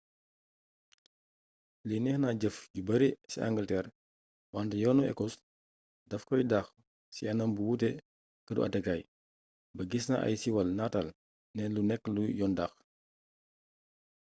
lii 1.87 2.03
nekk 2.03 2.19
na 2.21 2.29
jëf 2.41 2.55
ju 2.75 2.81
bare 2.87 3.09
ci 3.31 3.37
angalteer 3.47 3.85
wante 4.53 4.75
yoonu 4.83 5.01
ekos 5.11 5.33
dafay 6.09 6.43
dox 6.51 6.67
ci 7.13 7.21
anam 7.31 7.51
bu 7.55 7.61
wute 7.69 7.89
te 7.97 8.01
këru 8.45 8.59
àtteekaay 8.63 9.01
bag 9.75 9.89
is 9.97 10.05
na 10.09 10.17
ay 10.25 10.35
siwaal 10.41 10.69
nataal 10.77 11.07
ne 11.55 11.63
lu 11.75 11.81
nekk 11.89 12.03
lu 12.15 12.23
yoon 12.39 12.53
dàkk 12.59 12.75